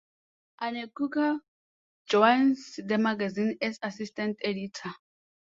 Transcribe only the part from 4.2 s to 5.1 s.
Editor.